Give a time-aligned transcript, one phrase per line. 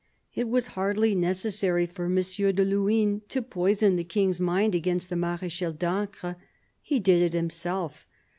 [0.33, 2.15] It was hardly necessary for M.
[2.15, 6.37] de Luynes to poison the King's mind against the Marechal d'Ancre;
[6.81, 8.07] he did it himself.